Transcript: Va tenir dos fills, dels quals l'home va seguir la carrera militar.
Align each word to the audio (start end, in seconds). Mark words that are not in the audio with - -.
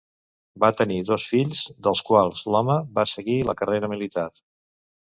Va 0.63 0.71
tenir 0.79 0.97
dos 1.09 1.25
fills, 1.33 1.61
dels 1.89 2.03
quals 2.09 2.43
l'home 2.57 2.81
va 2.99 3.07
seguir 3.15 3.39
la 3.53 3.59
carrera 3.63 3.95
militar. 3.97 4.29